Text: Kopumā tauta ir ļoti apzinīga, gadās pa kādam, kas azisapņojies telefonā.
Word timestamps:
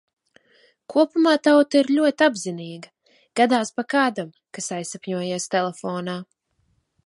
Kopumā 0.93 1.33
tauta 1.47 1.77
ir 1.81 1.89
ļoti 1.97 2.25
apzinīga, 2.29 2.91
gadās 3.41 3.75
pa 3.77 3.87
kādam, 3.95 4.33
kas 4.59 4.73
azisapņojies 4.81 5.49
telefonā. 5.57 6.21